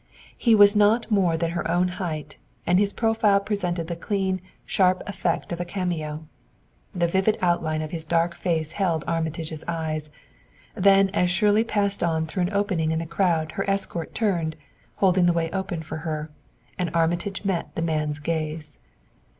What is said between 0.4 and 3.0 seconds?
was not more than her own height, and his